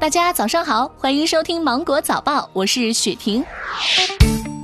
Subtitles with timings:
[0.00, 3.44] 大家早上好，欢迎收听芒果早报，我是雪婷。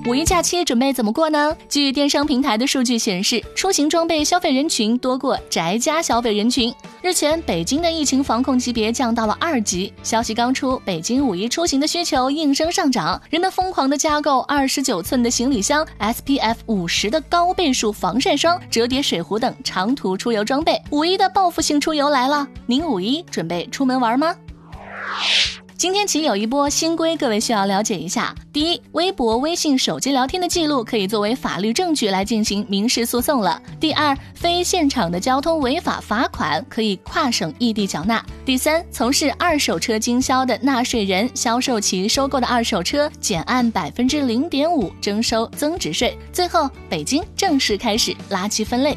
[0.07, 1.57] 五一假期准备怎么过呢？
[1.69, 6.73] 据电商平台的数据显示，出行装备消费人群多过宅家消费人群。
[7.03, 9.93] 日前，北京的疫情防控级别降到了二级。
[10.05, 20.81] 消息刚出，北京五一出行的需求应声上涨，人们疯狂的加购二十九寸的行李箱、SPF 五十的高倍数防晒霜、折叠水壶等长途出游装备。
[20.91, 24.37] 五一的报复性出游来了，您五一准备出门玩吗？
[25.77, 28.35] 今天起有一波新规，各位需要了解一下。
[28.55, 33.61] 第一，微博、微信、手机聊天的记录可以作为法律证据来进行民事诉讼了。
[33.79, 38.25] 第二，非现场的交通违法罚款可以跨省异地缴纳。
[38.47, 46.17] 第三，从事二手车经销的纳税人销售其收购的二手车，减按百分之零点五征收增值税。
[46.33, 48.97] 最后，北京正式开始垃圾分类。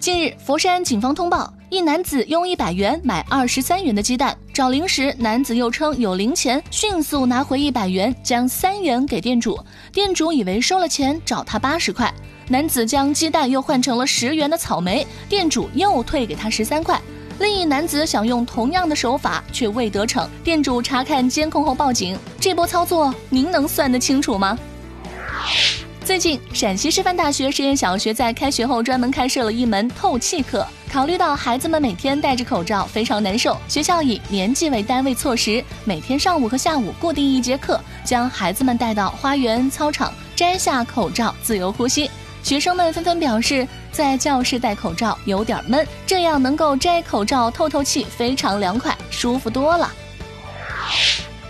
[0.00, 9.62] 近日，佛山警方通报，一男子用一百元买二十三元的鸡蛋，找零时，男子又称有零钱，迅速拿回一百元，将三元给店主。
[9.92, 12.10] 店主以为收了钱，找他八十块。
[12.48, 16.98] 男子将鸡蛋又换成了十元的草莓，店主又退给他十三块。
[17.38, 20.26] 另一男子想用同样的手法，却未得逞。
[20.42, 22.18] 店主查看监控后报警。
[22.40, 24.58] 这波操作，您能算得清楚吗？
[26.06, 30.64] 最近，陕西师范大学实验小学在开学后专门开设了一门透气课。
[30.88, 42.08] 考虑到孩子们每天戴着口罩非常难受，学校以年级为单位措施，每天上午和下午固定一节课，将孩子们带到花园、操场，摘下口罩自由呼吸。
[42.40, 49.92] 学生们纷纷表示，在教室戴口罩有点闷，这样能够摘口罩透透气，非常凉快，舒服多了。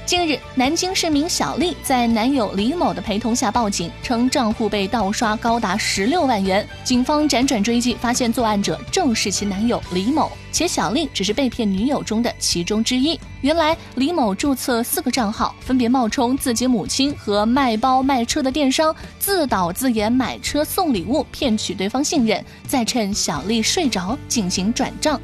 [0.07, 6.65] 近日，南京市民小丽在男友李某的陪同下报警，称账户被盗刷高达十六万元。
[6.85, 13.19] 警方辗转追击，发现作案者正是其男友李某，且小丽只是被骗女友中的其中之一。
[13.41, 25.21] 原来，李某注册四个账号，分别冒充自己母亲和卖包卖车的电商，自导自演买车送礼物，骗取对方信任，再趁小丽睡着进行转账。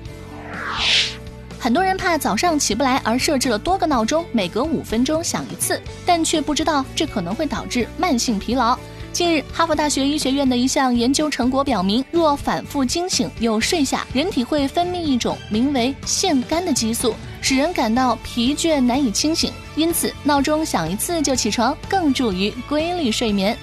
[1.63, 8.77] 很多人怕早上起不来，而设置了多个闹钟，每隔五分钟响一次，但却不知道这可能会导致慢性疲劳。
[9.13, 19.53] 近日，哈佛大学医学院的一项研究成果表明，若反复惊醒又睡下，人体会分泌一种名为腺苷的激素，使人感到疲倦难以清醒。
[19.77, 23.57] 因此，闹钟响一次就起床，更助于规律睡眠。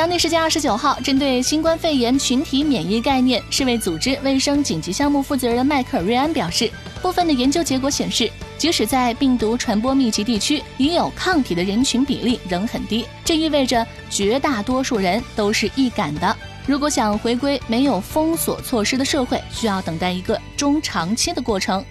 [0.00, 6.70] 当地时间二十九号，针对新冠肺炎群体免疫概念，世卫组织卫生紧急项目负责人迈克尔·瑞安表示，
[7.02, 13.04] 部分的研究结果显示，即使在病毒传播密集地区，已有抗体的人群比例仍很低。
[13.26, 16.34] 这意味着绝大多数人都是易感的。
[16.66, 21.84] 如果想回归没有封锁措施的社会，需要等待一个中长期的过程。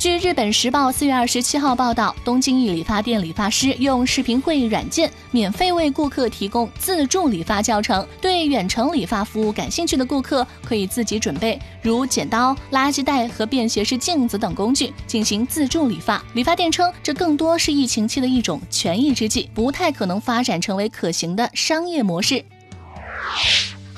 [0.00, 8.08] 据日本时报四月二十七号报道，东京一理发店理发师用视频会议软件免费为顾客提供自助理发教程。
[8.18, 16.24] 对远程理发服务感兴趣的顾客，可以自己准备如剪刀、垃圾袋和便携式镜子等工具进行自助理发。
[16.32, 22.42] 理发店称，这更多是疫情期的一种权宜之计，不太可能发展成为可行的商业模式。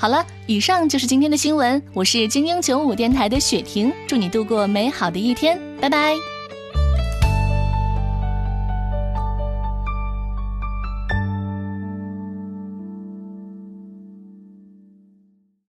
[0.03, 1.81] 好了，以上就是今天的新闻。
[1.93, 6.32] 我是精英九五电台的雪婷，祝你度过美好的一天，拜拜。